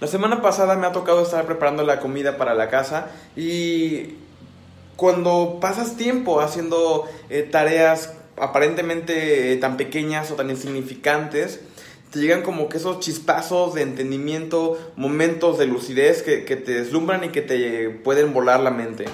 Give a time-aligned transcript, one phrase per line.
[0.00, 4.14] La semana pasada me ha tocado estar preparando la comida para la casa y
[4.96, 11.60] cuando pasas tiempo haciendo eh, tareas aparentemente eh, tan pequeñas o tan insignificantes,
[12.10, 17.24] te llegan como que esos chispazos de entendimiento, momentos de lucidez que, que te deslumbran
[17.24, 19.04] y que te pueden volar la mente.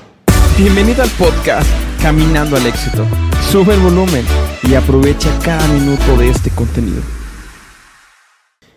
[0.57, 1.69] Bienvenido al podcast
[2.01, 3.05] Caminando al Éxito.
[3.51, 4.25] Sube el volumen
[4.63, 7.03] y aprovecha cada minuto de este contenido.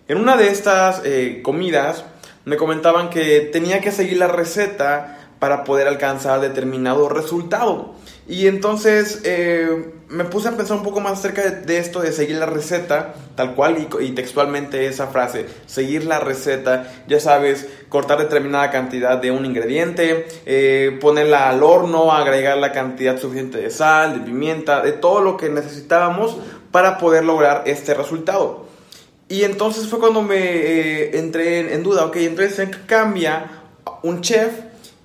[0.07, 2.05] En una de estas eh, comidas
[2.45, 7.93] me comentaban que tenía que seguir la receta para poder alcanzar determinado resultado.
[8.25, 12.37] Y entonces eh, me puse a pensar un poco más acerca de, esto de seguir
[12.37, 18.71] la receta, tal cual y, textualmente esa frase, seguir la receta, ya sabes, cortar determinada
[18.71, 24.25] cantidad de un ingrediente, eh, ponerla al horno, agregar la cantidad suficiente de sal, de
[24.25, 26.37] pimienta, de todo lo que necesitábamos
[26.71, 28.66] para poder lograr este resultado.
[29.29, 33.63] Y entonces fue cuando me eh, entré en, duda, ok, entonces ¿en qué cambia
[34.03, 34.53] un chef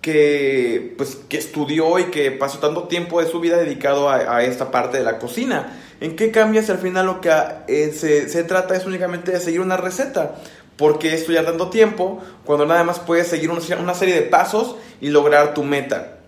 [0.00, 4.70] que, pues, que estudió y que pasó tanto tiempo de su vida dedicado a, esta
[4.70, 5.80] parte de la cocina?
[6.00, 7.32] ¿En qué cambia si al final lo que
[7.66, 10.36] eh, se, se, trata es únicamente de seguir una receta?
[10.76, 15.10] ¿Por qué estudiar tanto tiempo cuando nada más puedes seguir una serie de pasos y
[15.10, 16.18] lograr tu meta?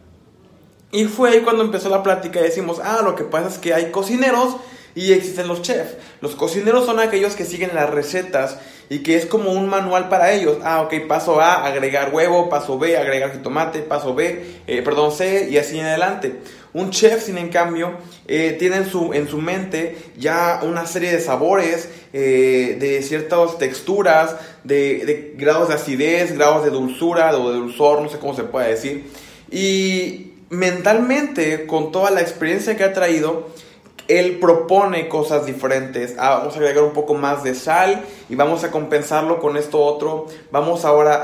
[0.95, 3.75] Y fue ahí cuando empezó la plática y decimos, ah, lo que pasa es que
[3.75, 4.57] hay cocineros
[4.95, 5.97] y existen los chefs.
[6.21, 10.33] Los cocineros son aquellos que siguen las recetas y que es como un manual para
[10.33, 10.59] ellos.
[10.63, 15.49] Ah, ok, paso A, agregar huevo, paso B, agregar jitomate, paso B, eh, perdón, C
[15.51, 16.35] y así en adelante.
[16.75, 17.93] Un chef, sin en cambio,
[18.27, 23.59] eh, tiene en su, en su mente ya una serie de sabores, eh, de ciertas
[23.59, 28.43] texturas, de, grados de acidez, grados de dulzura o de dulzor, no sé cómo se
[28.43, 29.05] puede decir.
[29.53, 33.51] Y mentalmente, con toda la experiencia que ha traído,
[34.09, 36.15] él propone cosas diferentes.
[36.19, 39.81] Ah, vamos a agregar un poco más de sal y vamos a compensarlo con esto
[39.81, 40.27] otro.
[40.51, 41.21] Vamos ahora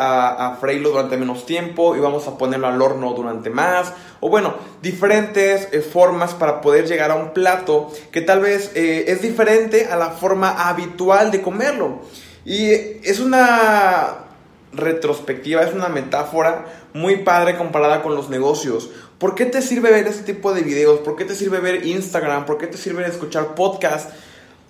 [0.46, 3.92] a, freírlo durante menos tiempo y vamos a ponerlo al horno durante más.
[4.20, 9.04] O bueno, diferentes eh, formas para poder llegar a un plato que tal vez eh,
[9.08, 12.00] es diferente a la forma habitual de comerlo.
[12.44, 14.26] Y es una
[14.72, 18.90] retrospectiva, es una metáfora muy padre comparada con los negocios.
[19.20, 21.00] ¿Por qué te sirve ver este tipo de videos?
[21.00, 22.46] ¿Por qué te sirve ver Instagram?
[22.46, 24.14] ¿Por qué te sirve escuchar podcasts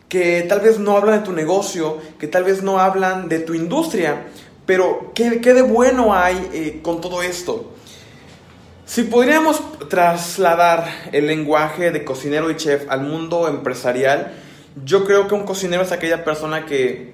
[0.08, 3.54] que tal vez no hablan de tu negocio, que tal vez no hablan de tu
[3.54, 4.26] industria?
[4.66, 7.72] Pero ¿qué, de bueno hay eh, con todo esto?
[8.86, 14.32] Si podríamos trasladar el lenguaje de cocinero y chef al mundo empresarial,
[14.84, 17.12] yo creo que un cocinero es aquella persona que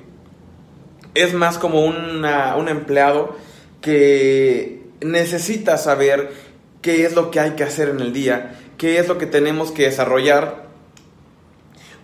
[1.13, 3.37] es más como un empleado
[3.83, 6.46] que necesita saber
[6.87, 9.73] qué es lo que hay que hacer en el día, qué es lo que tenemos
[9.73, 10.67] que desarrollar,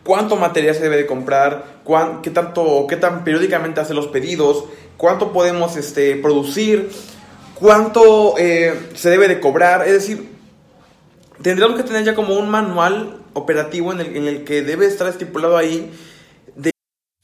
[0.02, 1.82] cuánto material se debe de comprar,
[2.20, 4.64] qué tanto qué tan periódicamente hace los pedidos,
[4.96, 6.90] cuánto podemos este, producir,
[7.54, 10.30] cuánto eh, se debe de cobrar, es decir,
[11.40, 15.92] tendríamos que tener ya como un manual operativo en el que debe estar estipulado ahí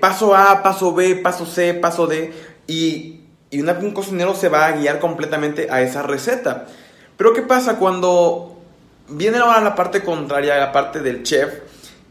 [0.00, 2.32] Paso A, paso B, paso C, paso D,
[2.66, 6.64] y, y un cocinero se va a guiar completamente a esa receta.
[7.18, 8.56] Pero ¿qué pasa cuando
[9.10, 11.52] viene ahora la parte contraria, la parte del chef?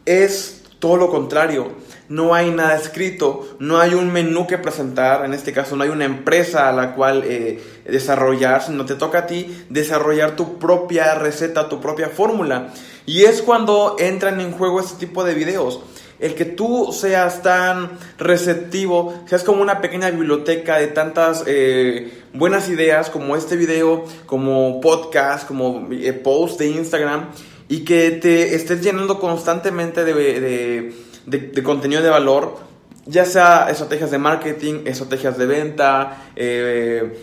[0.06, 1.72] Es todo lo contrario.
[2.10, 5.90] No hay nada escrito, no hay un menú que presentar, en este caso no hay
[5.90, 11.16] una empresa a la cual eh, desarrollar, sino te toca a ti desarrollar tu propia
[11.16, 12.72] receta, tu propia fórmula.
[13.08, 15.82] Y es cuando entran en juego este tipo de videos.
[16.20, 22.70] El que tú seas tan receptivo, seas como una pequeña biblioteca de tantas eh, buenas
[22.70, 27.30] ideas como este video, como podcast, como eh, post de Instagram
[27.68, 30.94] y que te estés llenando constantemente de,
[31.26, 32.58] de- contenido de valor,
[33.06, 37.18] ya sea estrategias de marketing, estrategias de venta, eh,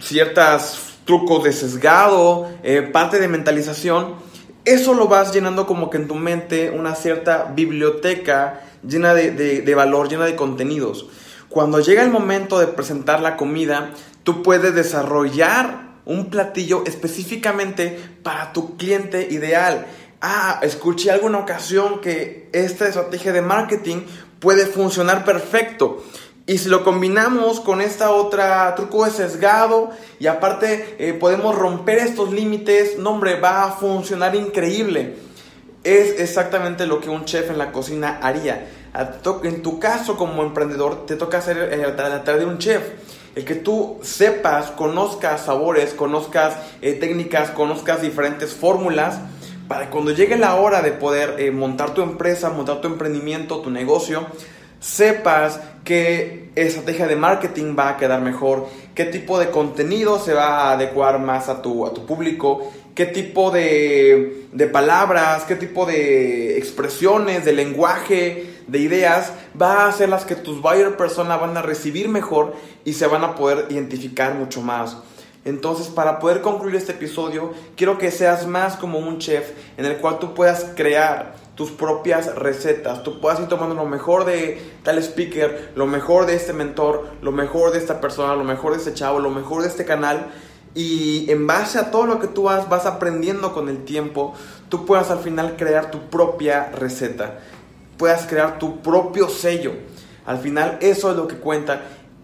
[0.00, 4.14] ciertos trucos de sesgado, eh, parte de mentalización,
[4.72, 9.74] eso lo vas llenando como que en tu mente una cierta biblioteca llena de, de-
[9.74, 11.06] valor, llena de contenidos.
[11.48, 13.90] Cuando llega el momento de presentar la comida,
[14.22, 19.86] tú puedes desarrollar un platillo específicamente para tu cliente ideal.
[20.20, 23.98] Ah, escuché alguna ocasión que esta estrategia de marketing
[24.40, 26.02] puede funcionar perfecto.
[26.48, 31.98] Y si lo combinamos con esta otra truco de sesgado y aparte eh, podemos romper
[31.98, 35.16] estos límites, no hombre, va a funcionar increíble.
[35.84, 38.66] Es exactamente lo que un chef en la cocina haría.
[39.44, 42.82] En tu caso como emprendedor te toca hacer eh, la tarea de un chef.
[43.34, 49.20] El que tú sepas, conozcas sabores, conozcas eh, técnicas, conozcas diferentes fórmulas
[49.68, 53.70] para cuando llegue la hora de poder eh, montar tu empresa, montar tu emprendimiento, tu
[53.70, 54.26] negocio,
[54.80, 60.62] sepas qué estrategia de marketing va a quedar mejor, qué tipo de contenido se va
[60.62, 65.86] a adecuar más a tu, a tu público, qué tipo de, de palabras, qué tipo
[65.86, 71.56] de expresiones, de lenguaje, de ideas, va a ser las que tus buyer persona van
[71.56, 72.54] a recibir mejor
[72.84, 74.96] y se van a poder identificar mucho más.
[75.44, 79.96] Entonces, para poder concluir este episodio, quiero que seas más como un chef en el
[79.96, 84.96] cual tú puedas crear tus propias recetas, tú puedas ir tomando lo mejor de tal
[84.98, 88.94] speaker, lo mejor de este mentor, lo mejor de esta persona, lo mejor de este
[88.94, 90.28] chavo, lo mejor de este canal.
[90.76, 94.34] Y en base a todo lo que tú vas, vas aprendiendo con el tiempo,
[94.68, 97.40] tú puedas al final crear tu propia receta,
[97.96, 99.72] puedas crear tu propio sello.
[100.26, 101.82] Al final eso es lo que cuenta,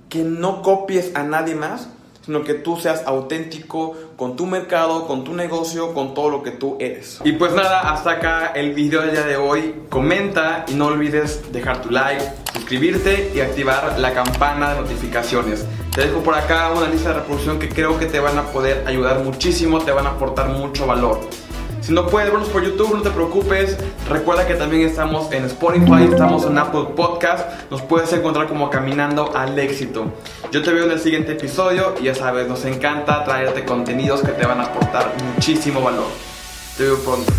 [0.08, 1.88] que no copies a nadie más,
[2.24, 6.52] sino que tú seas auténtico con tu mercado, con tu negocio, con todo lo que
[6.52, 7.20] tú eres.
[7.24, 9.82] Y pues nada, hasta acá el video del día de hoy.
[9.90, 15.66] Comenta y no olvides dejar tu like, suscribirte y activar la campana de notificaciones.
[15.94, 18.84] Te dejo por acá una lista de reproducción que creo que te van a poder
[18.86, 21.20] ayudar muchísimo, te van a aportar mucho valor.
[21.84, 23.76] Si no puedes vernos por YouTube, no te preocupes.
[24.08, 27.70] Recuerda que también estamos en Spotify, estamos en Apple Podcast.
[27.70, 30.06] Nos puedes encontrar como Caminando al Éxito.
[30.50, 34.32] Yo te veo en el siguiente episodio y ya sabes, nos encanta traerte contenidos que
[34.32, 36.06] te van a aportar muchísimo valor.
[36.78, 37.30] Te veo pronto.